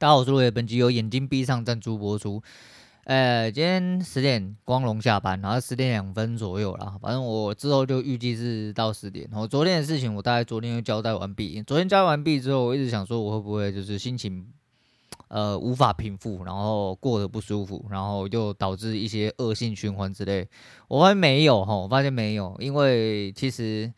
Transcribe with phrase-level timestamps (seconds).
[0.00, 2.42] 大家好，我是路野，本集由眼睛闭上赞助播出。
[3.04, 6.96] 呃，今天十点光荣下班，然后十点两分左右啦。
[7.02, 9.28] 反正我之后就预计是到十点。
[9.30, 11.62] 然后昨天的事情，我大概昨天就交代完毕。
[11.64, 14.46] 昨天交代完毕之后，我一直想说，我会不会就是心情
[15.28, 20.48] 呃无法平复，然后过得不舒服，然后又导致一些恶性循环之类。
[20.88, 23.92] 我发现没有哈，我发现没有，因为其实。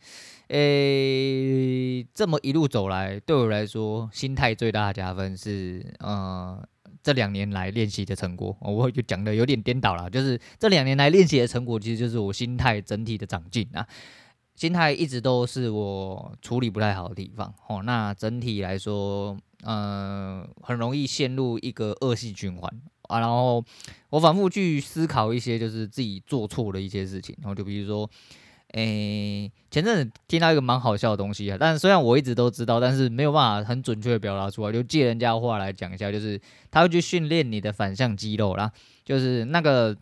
[0.53, 6.63] 诶、欸，这么一路走来，对我来说，心态最大的加分是，呃，
[7.01, 8.55] 这两年来练习的成果。
[8.61, 13.83] 我就讲的有点颠倒了，就是这两年来练习的成果，其实就是我心态整体的长进啊。
[14.53, 17.51] 心态一直都是我处理不太好的地方。
[17.67, 22.71] 哦，那整体来说，呃，很容易陷入一个恶性循环
[23.09, 23.19] 啊。
[23.19, 23.65] 然后
[24.11, 27.35] 我反复去思考一些，就是自己做错的一些事情。
[27.41, 28.07] 然后就比如说。
[28.73, 36.39] 诶、前阵子听到一个蛮好笑的东西啊，但是虽然我一直都知道，但是没有办法很准确的表达出来，就借人家的话来讲一下，就是
[36.71, 38.71] 他会去训练你的反向肌肉啦，
[39.05, 39.95] 就是那个，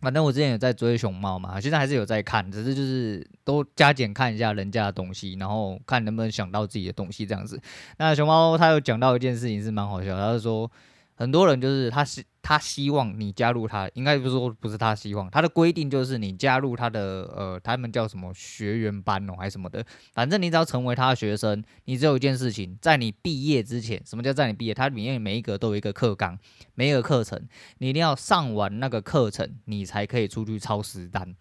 [0.00, 7.60] 反正我之前有在追熊猫嘛，现在还是有在看，只是就是都加减看一下人家的东西，然后看能不能想到自己的东西这样子。
[7.98, 10.70] 那熊猫他有讲到一件事情是蛮好笑，他是说。
[11.16, 24.74] 很多人就是他是他希望你加入他，应该不是说不是他希望，他的规定就是你加入他的呃，他们叫什么学员班哦，还是什么的，反正你只要成为他的学生，你只有一件事情，在你毕业之前，什么叫在你毕业？
[24.74, 26.38] 它里面每一个都有一个课纲，
[26.74, 27.40] 每一个课程，
[27.78, 31.36] 你一定要上完那个课程，你才可以出去超实单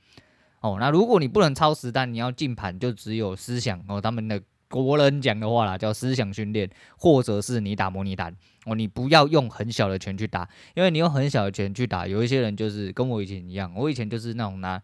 [0.61, 0.77] 哦。
[0.79, 4.41] 那如果你不能超实单，你要进盘就只有思想哦，他们的。
[4.69, 8.33] 国人讲的话啦，叫思想训练，或者是你打模拟单
[8.65, 14.81] 哦，你不要用很小的拳去打，因为你用很小的拳去打，有一些人就是跟我以前一样，我以前就是那种拿，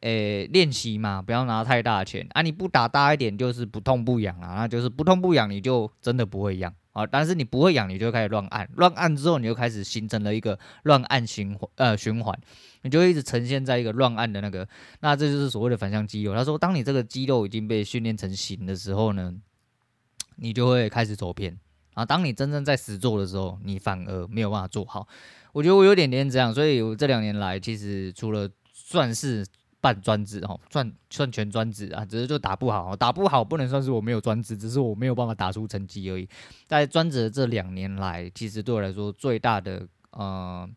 [0.00, 6.74] 诶练习嘛，不要拿太大的拳啊，你不打大一点就是不痛不痒啊，那就是不痛不痒，你就真的不会痒。
[7.00, 7.08] 啊！
[7.10, 12.38] 但是你不会养，你就开始乱按，乱按之后，你就开始形成了一个乱按循环，呃，循环，
[12.82, 14.66] 你就一直呈现在一个乱按的那个，
[15.00, 16.34] 那这就是所谓的反向肌肉。
[16.34, 19.34] 他说，当你这个肌肉已经被训练成型的时候呢，
[20.36, 21.58] 你就会开始走偏
[21.94, 22.04] 啊。
[22.04, 25.08] 当你真正在实做的时候，你反而没有办法做好。
[25.52, 29.46] 我觉得我有点点这样，所以我这两年来其实除了算是。
[29.80, 36.28] 半专职哦，算算全专职啊，只是就打不好，打不好不能算是我没有专职，只是我没有办法打出成绩而已。
[36.66, 40.68] 在专职的这两年来，其实对我来说最大的呃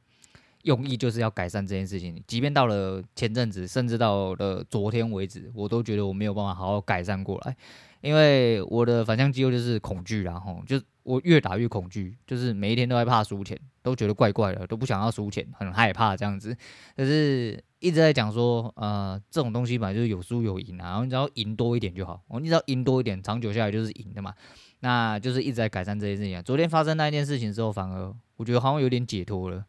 [0.63, 2.23] 用意就是要改善这件事情。
[2.25, 7.55] 即便到了前阵子，甚至到了昨天为止，我都觉得我没有办法好好改善过来，
[7.99, 16.57] 因为我的反向肌肉就是恐惧，然后就我越打越恐惧，就是每一天都害怕输钱，都觉得怪怪的，都不想要输钱，很害怕这样子，
[16.95, 17.63] 可是。
[17.83, 22.23] 一直在讲说，呃，这种东西本来就是有输有赢啊，然后你只要赢多一点就好。
[22.29, 24.33] 我你只要赢多一点，长久下来就是赢的嘛。
[24.79, 26.41] 那就是一直在改善这些事情。
[26.43, 29.65] 昨天发生那一件事情之后，反而我觉得好像有点解脱了。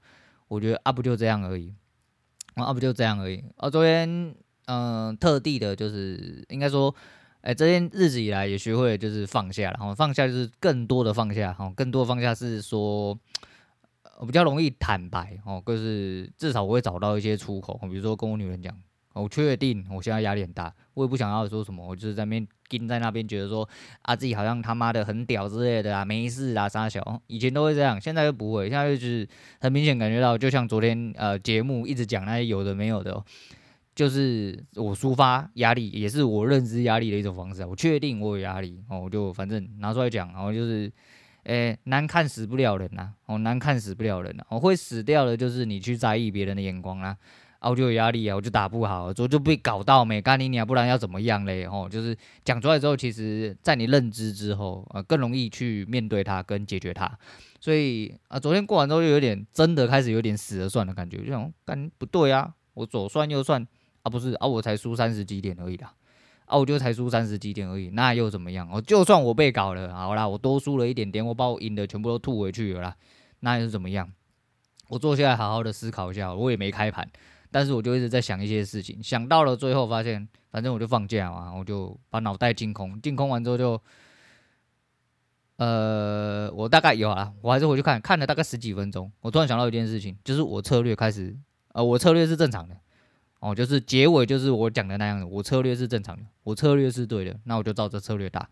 [0.46, 1.74] 我觉得啊，不就这样而已，
[2.54, 3.42] 啊，不就这样而已。
[3.56, 4.32] 啊，昨天
[4.66, 6.94] 嗯、特地的就是应该说，
[7.44, 13.18] 哎，这些日子以来也学会了就是放下，然后放下就是更多的放下，哈，更多的放下是说。
[14.20, 18.72] 我比较容易坦白哦，就是至少我会找到一些出口，比如说跟我女人讲，
[19.12, 23.68] 我确定我现在压力很大，我也不想要说什么，我就是在那边盯在那边，觉得说
[24.02, 29.28] 啊自己好像他妈的很屌之类的啊，没事啊，傻小，以前都会这样，现在就不会，现在就是
[29.60, 33.20] 很明显感觉到，就像昨天呃节目一直讲那些有的没有的，
[33.94, 40.92] 就是我抒发压力，也是我认知压力的一种方式，我确定我有压力哦，我就反正拿出来讲，然后就是。
[41.46, 43.12] 诶、欸，难看死不了人呐、啊！
[43.26, 44.56] 哦，难看死不了人呐、啊！
[44.56, 47.14] 我会死掉的，就是你去在意别人的眼光啦。
[47.58, 51.66] 啊，我就有压力啊，我就打不好，我就被搞到没干你娘，不然要怎么样嘞？
[51.66, 52.16] 哦，就是
[52.46, 57.06] 讲出来之后，其实在你认知之后，呃，更容易去面对它跟解决它。
[57.60, 63.62] 所以啊，昨天过完之后，就有点真的开始有点死了算的感觉，就想干不对啊，我左算右算
[64.04, 65.92] 啊，不是啊，我才输三十几点而已啦。
[66.44, 68.68] 啊，我就才输三十几点而已，那又怎么样？
[68.70, 72.96] 我就算我被搞了，好啦，我多输了一点点，我把我赢的全部都吐回去了啦，
[73.40, 74.12] 那又是怎么样？
[74.88, 77.08] 我坐下来好好的思考一下，我也没开盘，
[77.50, 83.82] 但是我就一直在想一些事情，想到了最后发现，反正我就放假嘛，我就把脑袋净空，净空完之后就，
[85.56, 91.34] 呃，我大概有啊，我还是回去看看了大概十几分钟，我突然想到一件事情，就是我策略开始，
[91.72, 92.76] 呃，我策略是正常的。
[93.44, 98.48] 哦，就是结尾就是我讲的那样的，我策略是正常的，我策略是对的，那我就照着策略打。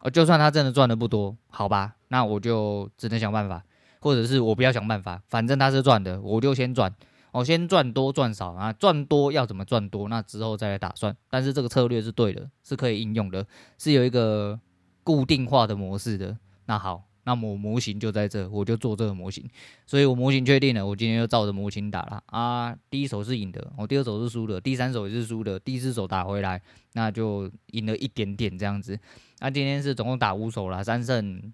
[0.00, 3.62] 哦，就算他真的赚的不多，好吧，那我就只能想办法，
[4.00, 6.92] 或者是我不要想办法，反正他是赚的，我就先赚。
[7.30, 11.16] 我先赚多赚少啊，赚多要怎么赚多，那之后再来打算。
[11.30, 13.46] 但是这个策略是对的，是可以应用的，
[13.78, 14.58] 是有一个
[15.04, 16.36] 固定化的模式的。
[16.64, 19.44] 那好，那么我模型就在这，我就做这个模型，
[19.84, 22.72] 所以我模型确定了，我今天就照着模型打了啊。
[22.88, 26.62] 第一手是赢的，我第二手是输的，第三手也是输的，第四手打回来，
[26.92, 28.96] 那就赢了一点点这样子。
[29.40, 31.52] 那今天是总共打五手了，三胜，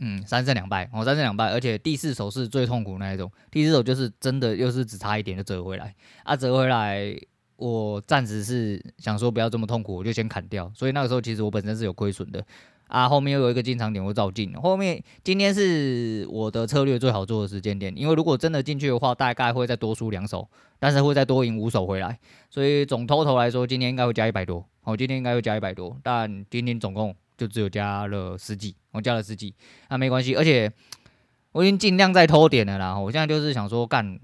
[0.00, 5.94] 嗯，三胜两败，哦，三胜两败，而且第四手是最痛苦那一种，第四手就是真的又是只差一点就折回来，
[6.24, 7.16] 啊，折回来。
[7.56, 10.72] 我暂时是想说不要这么痛苦，我就先砍掉。
[10.74, 12.42] 所以那个时候其实我本身是有亏损的
[12.90, 13.08] 啊。
[13.08, 14.52] 后面又有一个进场点，我照进。
[14.54, 20.46] 后面今天是我的策略最好做的时间点，因为如果真的进去的话，大概会再多输两手，
[20.78, 22.18] 但是会再多赢五手回来。
[22.50, 24.64] 所以总偷头来说，今天应该会加一百多。
[24.82, 29.54] 哦，今天应该会加一百多，但今天总共就只有加了十几，我加了十几，
[29.88, 30.34] 那没关系。
[30.34, 30.72] 而且
[31.52, 32.98] 我已经尽量在偷点了啦。
[32.98, 34.18] 我现在就是想说，干，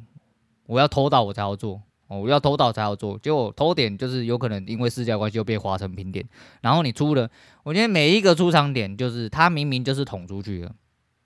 [0.66, 1.82] 我要偷到我才要做。
[2.08, 6.24] 哦，我要偷到才要做，结果偷点就是有可能因为市价关系就被划成平点，
[6.60, 7.28] 然后你出了，
[7.64, 10.72] 我觉得每一个出场点就是它明明就是捅出去了，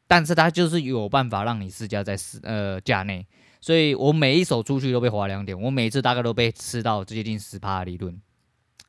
[0.07, 3.27] 但是它就是有办法让你市价在市呃价内，
[3.61, 8.19] 所以我每一手出去都被划两点，我每次大概都被吃到接近十趴利润，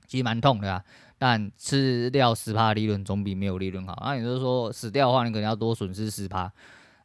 [0.08, 0.82] 其实蛮痛的啊，
[1.18, 6.50] 但吃掉十趴利润总比没有利润好，那你就是说死掉的话，你可能要多损失十趴。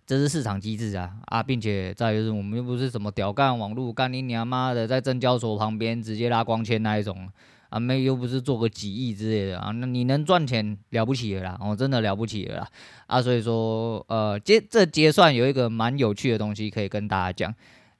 [0.06, 7.29] 这是市场机制啊啊，并且再就是我们又不是什么屌干网路干你娘妈的，在证交所旁边直接拉光纤那一种
[7.69, 12.69] 啊，没又不是做个几亿之类的啊，那你能赚钱了不起了啦，哦，真的了不起了啦
[13.08, 17.55] 啊，所以说呃结这结算有一个蛮有趣的东西可以跟大家讲。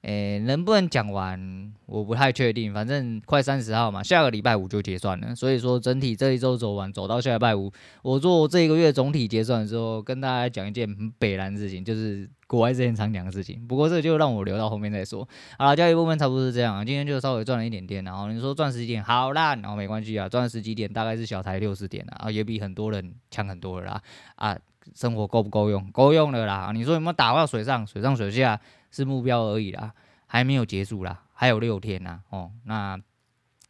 [0.07, 1.73] 诶，能不能讲完？
[1.85, 2.73] 我不太确定。
[2.73, 5.35] 反正快三十号嘛，下个礼拜五就结算了。
[5.35, 7.69] 所以说，整体这一周走完，走到下礼拜五，
[8.01, 13.67] 我做这一个月总体结算的时候，跟大家讲一件很北然的事情，就是国外之前常讲的事情。
[13.67, 15.27] 不过这就让我留到后面再说。
[15.57, 16.83] 好了，交易部分差不多是这样。
[16.85, 24.01] 今天就稍微赚了一点点，然后你说赚十几点好烂，然后没关系啊，赚十几点大概是小台六十点啊，也比很多人强很多了啦。
[24.35, 24.57] 啊，
[24.95, 25.91] 生活够不够用？
[25.91, 26.71] 够用了啦。
[26.73, 27.85] 你说有没有打到水上？
[27.85, 28.59] 水上水下？
[28.89, 29.93] 是目标而已啦，
[30.25, 32.97] 还没有结束啦，还有六天啦，哦，那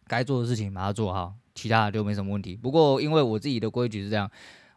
[0.06, 2.56] 该做的事情把它做好，其他的就没什么问题。
[2.56, 4.30] 不过因为我自己的规矩是这样。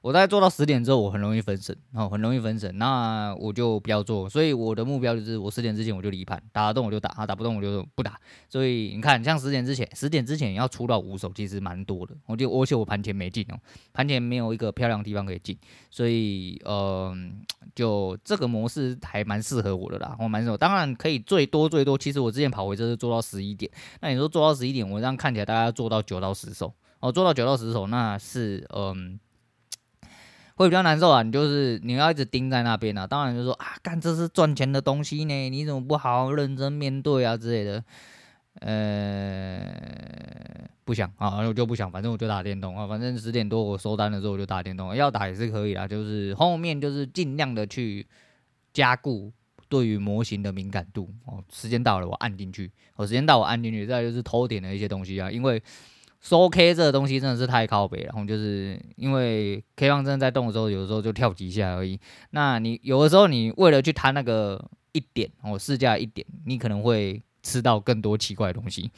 [0.03, 4.27] 我大概做到十点之后，我很容易分神，哦，很容易分神，那我就不要做。
[4.29, 8.19] 所以我的目标就是，我十点之前我就离盘，打得动我就打，啊，打不动我就不打。
[8.49, 12.15] 所以你看，像十点之前，十点之前要出到五手，其实蛮多的。
[12.25, 13.61] 我就而且我盘前没进哦，
[13.93, 15.55] 盘前没有一个漂亮的地方可以进，
[15.91, 17.15] 所以呃，
[17.75, 20.57] 就这个模式还蛮适合我的啦，我蛮适合。
[20.57, 23.71] 当然可以最多最多，其实我之前跑回车是做到十一点，
[24.01, 29.21] 那你说做到十一点，我这样看起来大概要做到九到十手，哦，做到九到十手，那是嗯。
[30.61, 33.07] 会比较难受啊，你就是你要一直盯在那边啊。
[33.07, 37.83] 当然就说啊，干这是赚钱的东西呢，你怎么不好好认真面对啊之类的？
[38.61, 39.59] 呃，
[40.85, 42.87] 不想啊，我就不想，反正我就打电动啊。
[42.87, 45.89] 反正十点多我收单的时候我就打电动，要打也是可以啦。
[45.89, 48.07] 就是后面就是尽量的去
[48.75, 49.33] 加固
[49.71, 51.43] 对于模型的敏感度哦。
[51.51, 55.63] 时间到了我按进去，哦，时间到我按进去，再就是偷点的一些东西啊，因为。
[56.21, 61.99] 收 K 这个东西真的是太靠北了，然后就是因为 K 棒真的在动的时候，有的时候就跳几下而已。
[62.33, 64.63] 那你有的时候你为了去贪那个
[64.93, 68.91] 一点哦，市价一点，你可能会吃到更多奇怪的东西。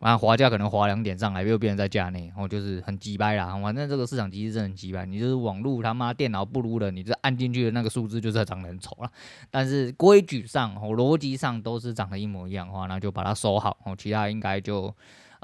[0.00, 3.56] 然后滑价可能滑两点上来，又变成在价内，然后就是很鸡掰啦。
[3.62, 9.10] 反正这个市场机制真的很鸡掰，你就是网络他妈电脑不如人，你这按进去的那个数字就是长得很丑了。
[9.50, 14.92] 但是规矩上哦，逻辑上都是长得一模一样的话，那就把它收好哦，其他应该就。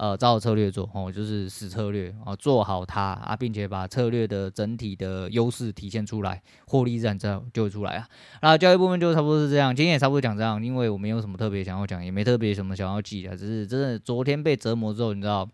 [0.02, 8.08] 呃，照策略做哦，就是死策略哦，做好它啊，并且把策略的整体的优势体现出来，获利自然就就会出来啊。
[8.40, 15.48] 那交易部分就差不多是这样，今天也差不多讲这样，因为我没有什么特别想要讲，也没特别什么想要记的，只是真的昨天被折磨之后，你知道，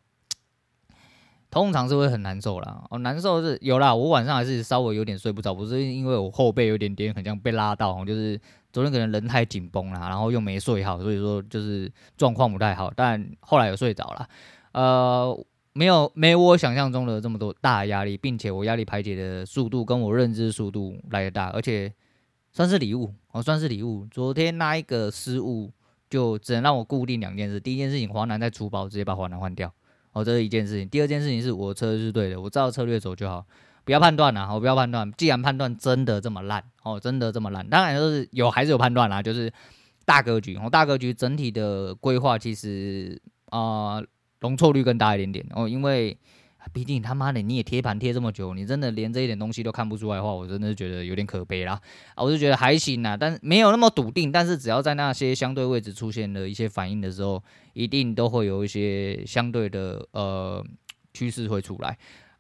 [1.50, 2.84] 通常是会很难受啦。
[2.88, 8.40] 哦，难受是有啦，我晚上还是稍微有点睡不着，不是因为我后背有点点很像被拉到，就是。
[8.72, 12.92] 昨天可能人太紧绷了，然后又没睡好，所以说就是状况不太好。
[12.94, 14.28] 但后来有睡着了，
[14.72, 21.92] 呃，没有没有我想象中的这么多大压力，并且我压力排解的速度跟我认知速度来得大，而且
[22.52, 24.06] 算是礼物哦，算是礼物。
[24.10, 25.72] 昨天那一个失误
[26.10, 29.72] 就只能让我固定两件事：第一件事情，华南在出包，直接把华南换掉，
[30.12, 33.46] 哦，这是一件事情；第二件事情是我车是对的，我照策略走就好。
[33.88, 35.10] 不要判断啦，我不要判断。
[35.16, 39.50] 既然判断真的这么烂，哦，真的这么烂，当然就是有还是有判断啦，就是
[40.04, 44.02] 大格局，哦，大格局整体的规划其实啊，
[44.40, 46.18] 容错率更大一点点哦，因为
[46.70, 51.80] 毕竟他妈的你也贴盘贴这么久，你真的连这一点东西都看不出来的话，我真的是觉得有点可悲啦。
[52.14, 57.42] 啊，我就觉得还行啦，但是没有那么笃定，但是只要在那些相对位置出现了一些反应的时候，
[57.72, 60.62] 一定都会有一些相对的呃
[61.14, 61.96] 趋势会出来。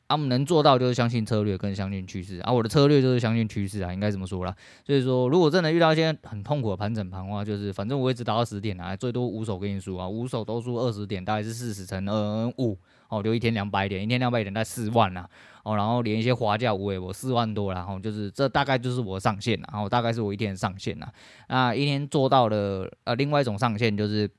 [0.08, 2.50] 啊，我们能做到就是相信策略跟相信趋势啊。
[2.50, 4.56] 我的策略就是相信趋势啊，应该怎么说啦。
[4.82, 12.78] 所以说，如果真的遇到一些很痛苦的盘整盘的话，就是反正我一直打到十点啊，最多五手给你输啊，五手都输二十点，大概是四十乘二五
[13.10, 15.28] 哦，就一天两百点，一天两百点在四万呐
[15.62, 21.12] 哦，然后连一些花价我也，我四万多，然后就是这大概就是我上限，然后大概是我一天的上限了。
[21.48, 24.30] 那一天做到了呃，另外一种上限就是。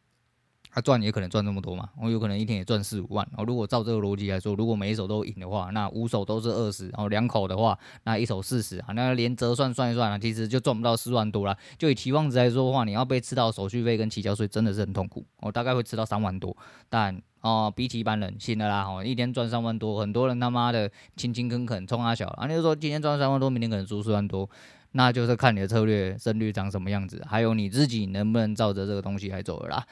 [0.72, 3.28] 他赚也可能赚这么多嘛，我有可能一天也赚四五万。
[3.32, 11.58] 然后如果照这个逻辑来说，如果每一手都赢的话，那五手都是二十，然后两口的话，那一手四十啊，那连折算算一算啊，其实就赚不到四万多了。
[11.78, 15.26] 就以期望值来说的话，你要被吃到手续费跟起交税，真的是很痛苦。
[15.42, 16.56] 我大概会吃到三万多，
[16.88, 24.50] 但哦、比起一般人，信了啦，哦，一天赚三万多，很多人他妈的勤勤恳恳冲阿小啊，你就说今天赚三万多，明天可能输四万多，
[24.92, 29.86] 那就是看你的策略胜率长什么样子，还有你自己能不能照着这个东西来走了啦。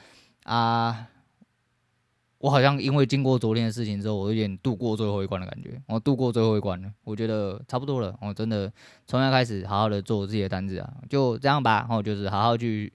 [0.48, 1.06] 啊，
[2.38, 5.78] 我好像因为经过昨天的事情之后，我有点度过最后一关的感觉。
[5.86, 8.16] 我度过最后一关了，我觉得差不多了。
[8.22, 8.72] 我真的
[9.06, 11.80] 从现在开始好好的做自己的单子啊，就这样吧。
[11.80, 12.90] 然后就是好好去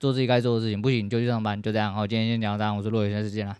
[0.00, 1.94] 做自己该做的事情，不行就去上班，就这样。
[1.94, 3.56] 好，今天先讲到这，我是洛伟，下次见啦。